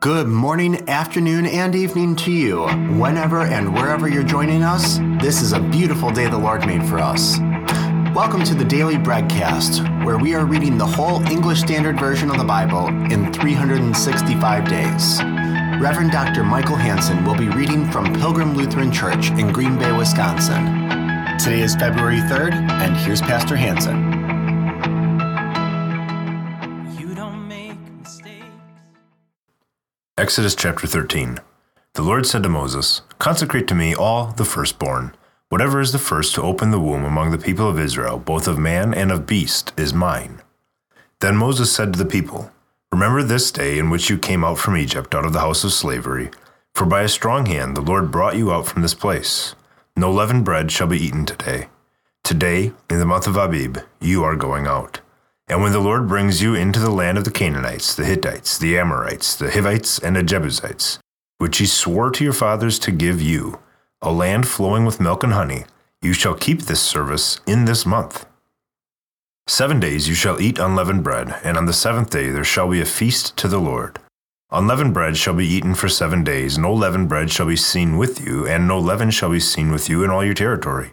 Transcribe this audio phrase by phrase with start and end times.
[0.00, 2.68] Good morning, afternoon, and evening to you.
[3.00, 7.00] Whenever and wherever you're joining us, this is a beautiful day the Lord made for
[7.00, 7.36] us.
[8.14, 12.38] Welcome to the Daily Breadcast, where we are reading the whole English Standard Version of
[12.38, 15.20] the Bible in 365 days.
[15.82, 16.44] Reverend Dr.
[16.44, 20.64] Michael Hansen will be reading from Pilgrim Lutheran Church in Green Bay, Wisconsin.
[21.40, 24.17] Today is February 3rd, and here's Pastor Hansen.
[30.18, 31.38] Exodus chapter 13.
[31.94, 35.14] The Lord said to Moses, Consecrate to me all the firstborn.
[35.48, 38.58] Whatever is the first to open the womb among the people of Israel, both of
[38.58, 40.42] man and of beast, is mine.
[41.20, 42.50] Then Moses said to the people,
[42.90, 45.72] Remember this day in which you came out from Egypt, out of the house of
[45.72, 46.32] slavery.
[46.74, 49.54] For by a strong hand the Lord brought you out from this place.
[49.96, 51.68] No leavened bread shall be eaten today.
[52.24, 55.00] Today, in the month of Abib, you are going out.
[55.48, 58.78] And when the Lord brings you into the land of the Canaanites, the Hittites, the
[58.78, 60.98] Amorites, the Hivites, and the Jebusites,
[61.38, 63.58] which he swore to your fathers to give you,
[64.02, 65.64] a land flowing with milk and honey,
[66.02, 68.26] you shall keep this service in this month.
[69.46, 72.82] Seven days you shall eat unleavened bread, and on the seventh day there shall be
[72.82, 73.98] a feast to the Lord.
[74.50, 78.20] Unleavened bread shall be eaten for seven days, no leavened bread shall be seen with
[78.20, 80.92] you, and no leaven shall be seen with you in all your territory.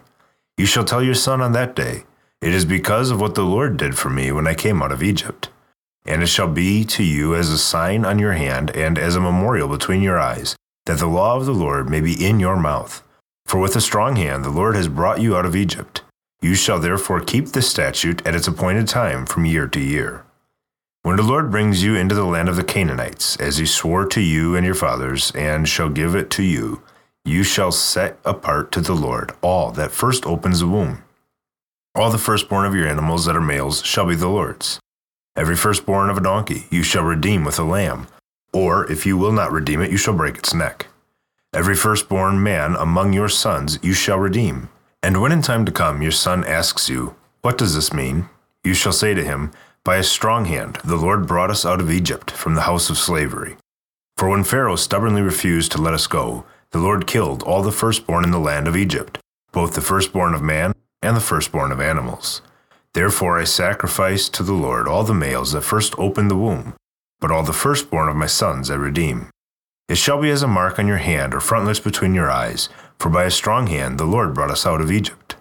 [0.56, 2.04] You shall tell your son on that day,
[2.42, 5.02] it is because of what the Lord did for me when I came out of
[5.02, 5.48] Egypt.
[6.04, 9.20] And it shall be to you as a sign on your hand and as a
[9.20, 13.02] memorial between your eyes, that the law of the Lord may be in your mouth.
[13.46, 16.02] For with a strong hand the Lord has brought you out of Egypt.
[16.42, 20.24] You shall therefore keep this statute at its appointed time from year to year.
[21.02, 24.20] When the Lord brings you into the land of the Canaanites, as he swore to
[24.20, 26.82] you and your fathers, and shall give it to you,
[27.24, 31.02] you shall set apart to the Lord all that first opens the womb
[31.96, 34.78] all the firstborn of your animals that are males shall be the Lord's.
[35.34, 38.06] Every firstborn of a donkey you shall redeem with a lamb,
[38.52, 40.88] or if you will not redeem it, you shall break its neck.
[41.54, 44.68] Every firstborn man among your sons you shall redeem.
[45.02, 48.28] And when in time to come your son asks you, What does this mean?
[48.62, 49.52] You shall say to him,
[49.82, 52.98] By a strong hand the Lord brought us out of Egypt from the house of
[52.98, 53.56] slavery.
[54.18, 58.24] For when Pharaoh stubbornly refused to let us go, the Lord killed all the firstborn
[58.24, 59.18] in the land of Egypt,
[59.52, 60.74] both the firstborn of man
[61.06, 62.42] and the firstborn of animals.
[62.92, 66.74] Therefore I sacrifice to the Lord all the males that first open the womb,
[67.20, 69.30] but all the firstborn of my sons I redeem.
[69.88, 72.68] It shall be as a mark on your hand or frontlets between your eyes,
[72.98, 75.36] for by a strong hand the Lord brought us out of Egypt.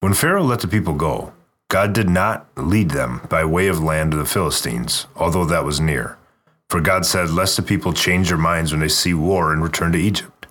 [0.00, 1.32] When Pharaoh let the people go,
[1.68, 5.80] God did not lead them by way of land of the Philistines, although that was
[5.80, 6.18] near.
[6.68, 9.92] For God said, Lest the people change their minds when they see war and return
[9.92, 10.46] to Egypt.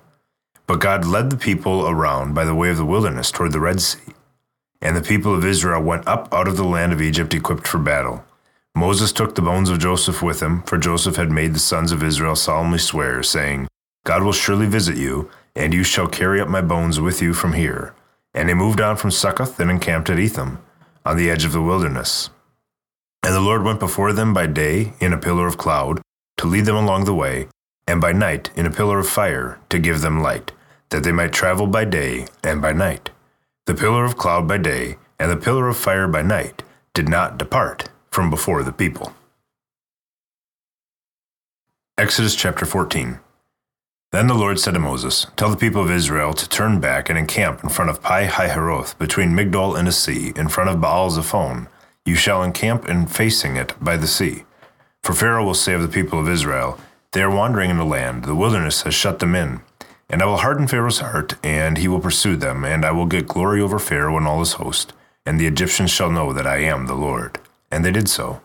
[0.68, 3.82] But God led the people around by the way of the wilderness toward the Red
[3.82, 4.14] Sea.
[4.82, 7.78] And the people of Israel went up out of the land of Egypt equipped for
[7.78, 8.26] battle.
[8.76, 12.02] Moses took the bones of Joseph with him, for Joseph had made the sons of
[12.02, 13.68] Israel solemnly swear, saying,
[14.06, 17.54] God will surely visit you, and you shall carry up my bones with you from
[17.54, 17.94] here.
[18.34, 20.60] And they moved on from Succoth and encamped at Etham,
[21.06, 22.30] on the edge of the wilderness.
[23.24, 26.02] And the Lord went before them by day in a pillar of cloud,
[26.38, 27.48] to lead them along the way,
[27.88, 30.54] and by night in a pillar of fire, to give them light,
[30.90, 33.10] that they might travel by day and by night.
[33.68, 36.64] The pillar of cloud by day and the pillar of fire by night
[36.96, 39.14] did not depart from before the people.
[41.96, 43.20] Exodus chapter 14.
[44.12, 47.20] Then the Lord said to Moses, Tell the people of Israel to turn back and
[47.20, 51.12] encamp in front of Pi Hahiroth, between Migdol and the sea, in front of Baal
[51.12, 51.68] Zephon.
[52.04, 54.44] You shall encamp in facing it by the sea.
[55.04, 56.80] For Pharaoh will say of the people of Israel,
[57.12, 59.62] They are wandering in the land, the wilderness has shut them in.
[60.12, 63.30] And I will harden Pharaoh's heart, and he will pursue them, and I will get
[63.30, 64.92] glory over Pharaoh and all his host,
[65.26, 67.40] and the Egyptians shall know that I am the Lord.
[67.72, 68.42] And they did so.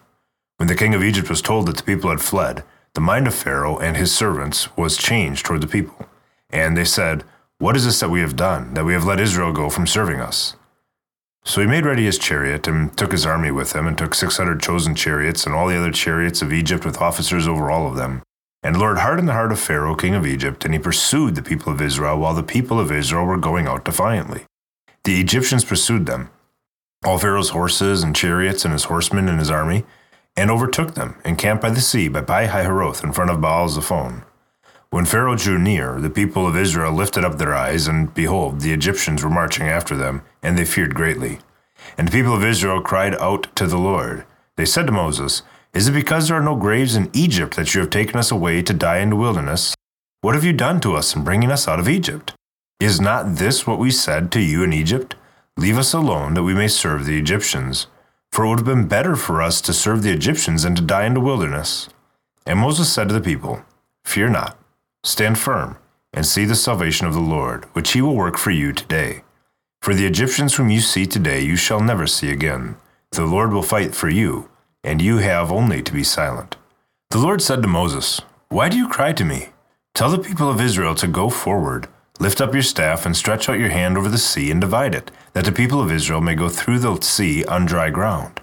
[0.59, 2.63] When the king of Egypt was told that the people had fled,
[2.95, 6.09] the mind of Pharaoh and his servants was changed toward the people.
[6.51, 7.25] And they said,
[7.59, 10.21] What is this that we have done, that we have let Israel go from serving
[10.21, 10.55] us?
[11.45, 14.37] So he made ready his chariot, and took his army with him, and took six
[14.37, 17.97] hundred chosen chariots, and all the other chariots of Egypt with officers over all of
[17.97, 18.23] them.
[18.67, 21.43] And the Lord hardened the heart of Pharaoh, king of Egypt, and he pursued the
[21.43, 24.45] people of Israel while the people of Israel were going out defiantly.
[25.05, 26.31] The Egyptians pursued them,
[27.05, 29.85] all Pharaoh's horses and chariots and his horsemen and his army,
[30.37, 33.69] and overtook them, and camped by the sea by Pi Hahiroth in front of Baal
[33.69, 34.25] Zephon.
[34.91, 38.73] When Pharaoh drew near, the people of Israel lifted up their eyes, and behold, the
[38.73, 41.39] Egyptians were marching after them, and they feared greatly.
[41.97, 44.25] And the people of Israel cried out to the Lord.
[44.57, 45.43] They said to Moses,
[45.77, 48.63] is it because there are no graves in Egypt that you have taken us away
[48.63, 49.75] to die in the wilderness?
[50.23, 52.33] What have you done to us in bringing us out of Egypt?
[52.81, 55.17] Is not this what we said to you in Egypt?
[55.59, 57.89] Leave us alone that we may serve the Egyptians.
[58.33, 61.05] For it would have been better for us to serve the Egyptians than to die
[61.05, 61.91] in the wilderness.
[62.47, 63.63] And Moses said to the people,
[64.07, 64.59] Fear not,
[65.05, 65.77] stand firm,
[66.11, 69.25] and see the salvation of the Lord, which he will work for you today.
[69.83, 72.77] For the Egyptians whom you see today you shall never see again.
[73.11, 74.49] The Lord will fight for you,
[74.87, 76.57] and you have only to be silent.
[77.11, 79.49] The Lord said to Moses, Why do you cry to me?
[79.95, 81.89] Tell the people of Israel to go forward.
[82.21, 85.11] Lift up your staff and stretch out your hand over the sea and divide it,
[85.33, 88.41] that the people of Israel may go through the sea on dry ground.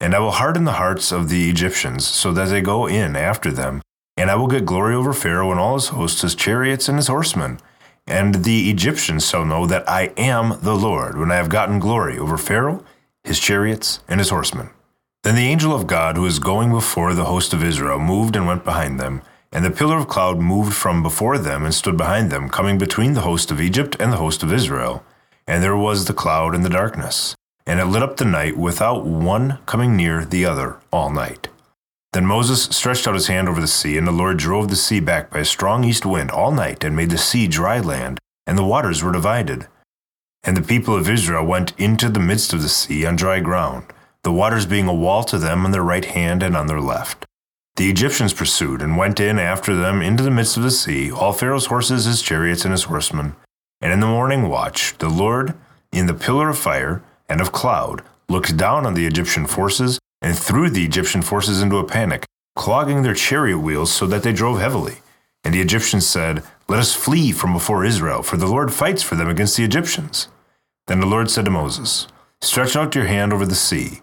[0.00, 3.52] And I will harden the hearts of the Egyptians, so that they go in after
[3.52, 3.82] them.
[4.16, 7.08] And I will get glory over Pharaoh and all his hosts, his chariots and his
[7.08, 7.60] horsemen.
[8.06, 12.18] And the Egyptians shall know that I am the Lord, when I have gotten glory
[12.18, 12.82] over Pharaoh,
[13.22, 14.70] his chariots, and his horsemen.
[15.28, 18.46] Then the angel of God, who is going before the host of Israel, moved and
[18.46, 19.20] went behind them.
[19.52, 23.12] And the pillar of cloud moved from before them and stood behind them, coming between
[23.12, 25.04] the host of Egypt and the host of Israel.
[25.46, 27.34] And there was the cloud and the darkness
[27.66, 31.48] and it lit up the night without one coming near the other all night.
[32.14, 34.98] Then Moses stretched out his hand over the sea, and the Lord drove the sea
[34.98, 38.56] back by a strong east wind all night, and made the sea dry land, and
[38.56, 39.66] the waters were divided.
[40.42, 43.84] And the people of Israel went into the midst of the sea on dry ground,
[44.28, 47.24] the waters being a wall to them on their right hand and on their left.
[47.76, 51.32] The Egyptians pursued and went in after them into the midst of the sea, all
[51.32, 53.36] Pharaoh's horses, his chariots, and his horsemen.
[53.80, 55.54] And in the morning watch, the Lord,
[55.92, 60.38] in the pillar of fire, and of cloud, looked down on the Egyptian forces and
[60.38, 64.60] threw the Egyptian forces into a panic, clogging their chariot wheels so that they drove
[64.60, 64.98] heavily.
[65.42, 69.14] And the Egyptians said, Let us flee from before Israel, for the Lord fights for
[69.14, 70.28] them against the Egyptians.
[70.86, 72.08] Then the Lord said to Moses,
[72.42, 74.02] Stretch out your hand over the sea,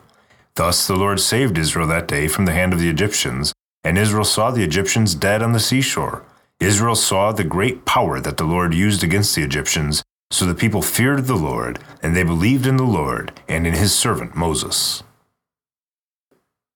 [0.55, 3.53] Thus the Lord saved Israel that day from the hand of the Egyptians,
[3.83, 6.25] and Israel saw the Egyptians dead on the seashore.
[6.59, 10.81] Israel saw the great power that the Lord used against the Egyptians, so the people
[10.81, 15.03] feared the Lord, and they believed in the Lord and in his servant Moses.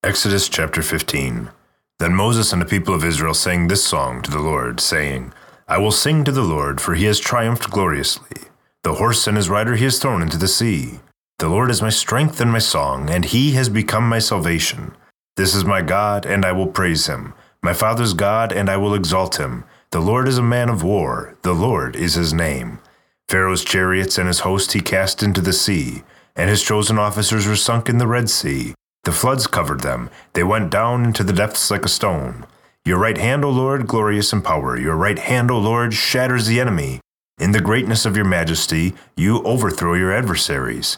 [0.04, 1.51] Exodus chapter 15
[2.00, 5.33] Then Moses and the people of Israel sang this song to the Lord, saying,
[5.68, 8.42] I will sing to the Lord, for he has triumphed gloriously.
[8.83, 11.00] The horse and his rider he has thrown into the sea.
[11.37, 14.95] The Lord is my strength and my song, and he has become my salvation.
[15.35, 18.93] This is my God, and I will praise him, my father's God, and I will
[18.93, 19.65] exalt him.
[19.91, 22.79] The Lord is a man of war, the Lord is his name.
[23.27, 26.03] Pharaoh's chariots and his host he cast into the sea,
[26.37, 28.73] and his chosen officers were sunk in the Red Sea.
[29.03, 32.45] The floods covered them, they went down into the depths like a stone.
[32.85, 36.61] Your right hand, O Lord, glorious in power, your right hand, O Lord, shatters the
[36.61, 37.01] enemy.
[37.37, 40.97] In the greatness of your majesty, you overthrow your adversaries.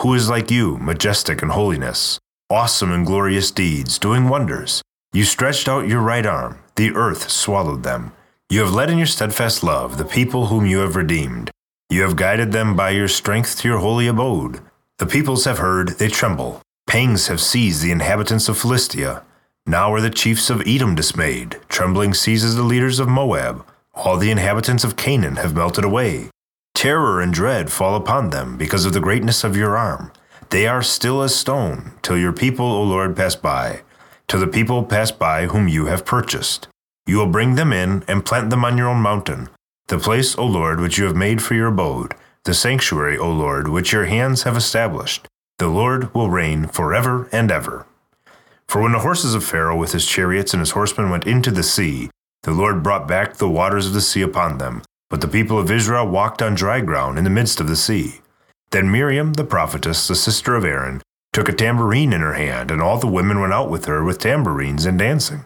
[0.00, 2.18] Who is like you, majestic in holiness,
[2.50, 4.82] awesome in glorious deeds, doing wonders?
[5.12, 8.12] You stretched out your right arm, the earth swallowed them.
[8.50, 11.50] You have led in your steadfast love the people whom you have redeemed.
[11.88, 14.60] You have guided them by your strength to your holy abode.
[14.98, 16.60] The peoples have heard, they tremble.
[16.86, 19.22] Pangs have seized the inhabitants of Philistia.
[19.66, 21.60] Now are the chiefs of Edom dismayed.
[21.68, 23.64] Trembling seizes the leaders of Moab.
[23.94, 26.30] All the inhabitants of Canaan have melted away.
[26.84, 30.12] Terror and dread fall upon them because of the greatness of your arm.
[30.50, 33.80] They are still as stone, till your people, O Lord, pass by,
[34.28, 36.68] till the people pass by whom you have purchased.
[37.06, 39.48] You will bring them in and plant them on your own mountain
[39.88, 43.68] the place, O Lord, which you have made for your abode, the sanctuary, O Lord,
[43.68, 45.26] which your hands have established.
[45.58, 47.86] The Lord will reign forever and ever.
[48.68, 51.62] For when the horses of Pharaoh with his chariots and his horsemen went into the
[51.62, 52.10] sea,
[52.42, 54.82] the Lord brought back the waters of the sea upon them.
[55.14, 58.20] But the people of Israel walked on dry ground in the midst of the sea.
[58.72, 61.02] Then Miriam, the prophetess, the sister of Aaron,
[61.32, 64.18] took a tambourine in her hand, and all the women went out with her with
[64.18, 65.44] tambourines and dancing.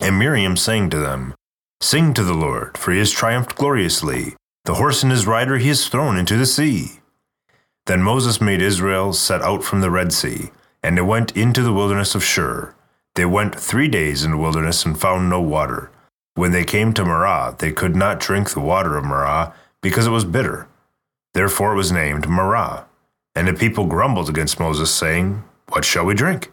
[0.00, 1.36] And Miriam sang to them,
[1.80, 4.34] Sing to the Lord, for he has triumphed gloriously.
[4.64, 6.98] The horse and his rider he has thrown into the sea.
[7.86, 10.50] Then Moses made Israel set out from the Red Sea,
[10.82, 12.74] and they went into the wilderness of Shur.
[13.14, 15.92] They went three days in the wilderness and found no water.
[16.34, 20.10] When they came to Marah, they could not drink the water of Marah because it
[20.10, 20.66] was bitter.
[21.32, 22.86] Therefore it was named Marah.
[23.36, 26.50] And the people grumbled against Moses, saying, What shall we drink?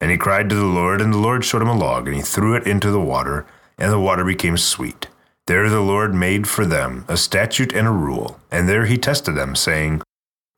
[0.00, 2.22] And he cried to the Lord, and the Lord showed him a log, and he
[2.22, 3.46] threw it into the water,
[3.78, 5.08] and the water became sweet.
[5.46, 9.34] There the Lord made for them a statute and a rule, and there he tested
[9.34, 10.02] them, saying,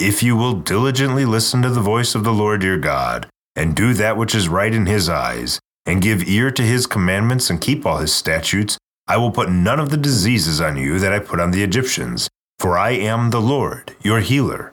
[0.00, 3.94] If you will diligently listen to the voice of the Lord your God, and do
[3.94, 7.84] that which is right in his eyes, and give ear to his commandments, and keep
[7.84, 11.40] all his statutes, I will put none of the diseases on you that I put
[11.40, 14.72] on the Egyptians, for I am the Lord, your healer.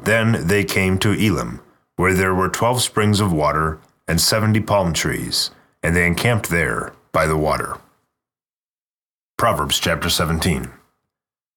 [0.00, 1.60] Then they came to Elim,
[1.96, 5.50] where there were twelve springs of water and seventy palm trees,
[5.82, 7.78] and they encamped there by the water.
[9.36, 10.70] Proverbs chapter 17.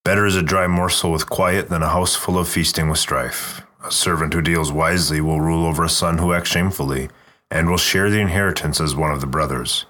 [0.03, 3.61] Better is a dry morsel with quiet than a house full of feasting with strife.
[3.85, 7.09] A servant who deals wisely will rule over a son who acts shamefully,
[7.53, 9.85] and will share the inheritance as one of the brothers.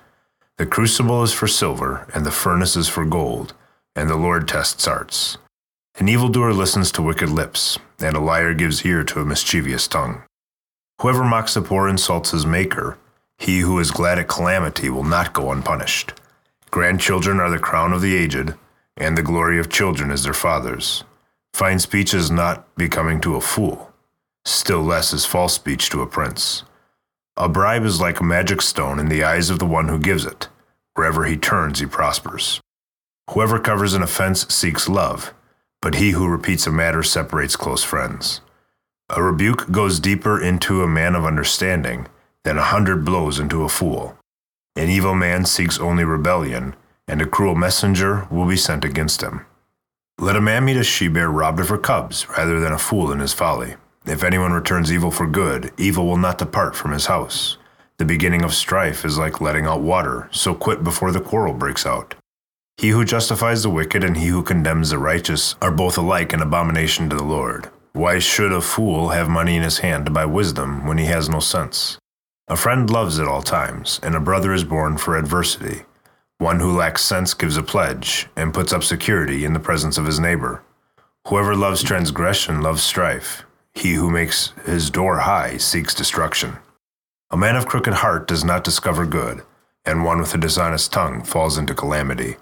[0.58, 3.54] The crucible is for silver, and the furnace is for gold,
[3.96, 5.38] and the Lord tests hearts.
[5.98, 10.24] An evildoer listens to wicked lips, and a liar gives ear to a mischievous tongue.
[11.02, 12.98] Whoever mocks the poor insults his maker.
[13.38, 16.14] He who is glad at calamity will not go unpunished.
[16.70, 18.56] Grandchildren are the crown of the aged,
[18.98, 21.06] and the glory of children is their fathers.
[21.54, 23.94] Fine speech is not becoming to a fool,
[24.44, 26.64] still less is false speech to a prince.
[27.38, 30.26] A bribe is like a magic stone in the eyes of the one who gives
[30.26, 30.50] it.
[30.96, 32.62] Wherever he turns, he prospers.
[33.32, 35.34] Whoever covers an offense seeks love
[35.84, 38.40] but he who repeats a matter separates close friends.
[39.10, 42.08] A rebuke goes deeper into a man of understanding
[42.46, 44.18] than a hundred blows into a fool.
[44.78, 46.74] An evil man seeks only rebellion,
[47.06, 49.46] and a cruel messenger will be sent against him.
[50.18, 53.12] Let a man meet a she bear robbed of her cubs, rather than a fool
[53.12, 53.76] in his folly.
[54.06, 57.58] If anyone returns evil for good, evil will not depart from his house.
[57.98, 61.86] The beginning of strife is like letting out water, so quit before the quarrel breaks
[61.86, 62.16] out.
[62.78, 66.42] He who justifies the wicked and he who condemns the righteous are both alike an
[66.42, 67.70] abomination to the Lord.
[67.94, 71.30] Why should a fool have money in his hand to buy wisdom when he has
[71.30, 71.98] no sense?
[72.50, 75.84] A friend loves at all times, and a brother is born for adversity.
[76.40, 80.06] One who lacks sense gives a pledge, and puts up security in the presence of
[80.06, 80.62] his neighbor.
[81.28, 83.46] Whoever loves transgression loves strife.
[83.76, 86.58] He who makes his door high seeks destruction.
[87.32, 89.44] A man of crooked heart does not discover good,
[89.86, 92.38] and one with a dishonest tongue falls into calamity.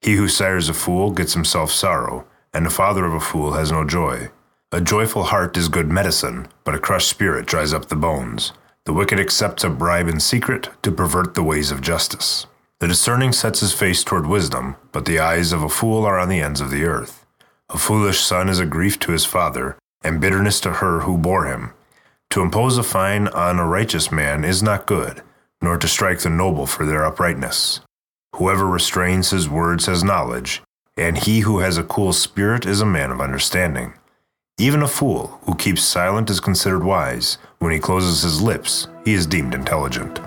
[0.00, 3.72] He who sires a fool gets himself sorrow, and the father of a fool has
[3.72, 4.30] no joy.
[4.70, 8.52] A joyful heart is good medicine, but a crushed spirit dries up the bones.
[8.84, 12.46] The wicked accepts a bribe in secret to pervert the ways of justice.
[12.80, 16.28] The discerning sets his face toward wisdom, but the eyes of a fool are on
[16.28, 17.26] the ends of the earth.
[17.70, 21.46] A foolish son is a grief to his father, and bitterness to her who bore
[21.46, 21.72] him.
[22.30, 25.22] To impose a fine on a righteous man is not good,
[25.62, 27.80] nor to strike the noble for their uprightness.
[28.36, 30.62] Whoever restrains his words has knowledge,
[30.96, 33.94] and he who has a cool spirit is a man of understanding.
[34.58, 37.38] Even a fool who keeps silent is considered wise.
[37.60, 40.20] When he closes his lips, he is deemed intelligent.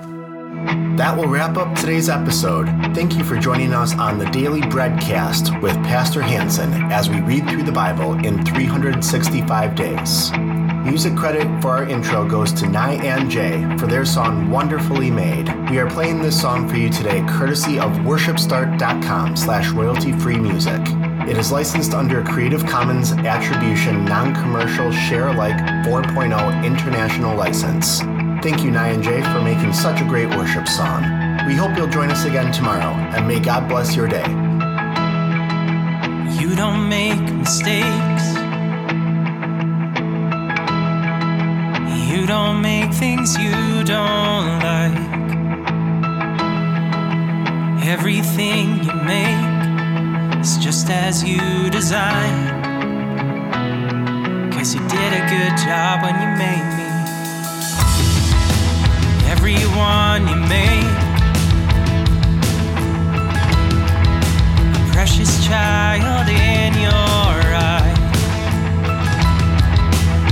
[0.97, 2.67] That will wrap up today's episode.
[2.93, 7.49] Thank you for joining us on the Daily Breadcast with Pastor Hansen as we read
[7.49, 10.31] through the Bible in 365 days.
[10.85, 15.47] Music credit for our intro goes to Nai and J for their song Wonderfully Made.
[15.69, 20.81] We are playing this song for you today courtesy of worshipstart.com slash royalty-free music.
[21.27, 28.01] It is licensed under a Creative Commons Attribution Non-Commercial Share Alike 4.0 International License.
[28.41, 31.03] Thank you, Nai and J, for making such a great worship song.
[31.45, 34.25] We hope you'll join us again tomorrow, and may God bless your day.
[36.41, 38.25] You don't make mistakes.
[42.09, 44.97] You don't make things you don't like.
[47.85, 52.63] Everything you make is just as you designed.
[54.51, 56.90] Cause you did a good job when you made me.
[59.43, 60.85] Everyone you made,
[64.77, 67.95] a precious child in your eye.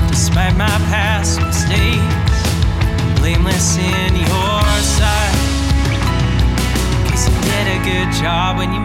[0.09, 2.39] Despite my past mistakes,
[3.01, 5.37] I'm blameless in your sight.
[7.09, 8.79] Cause you did a good job when you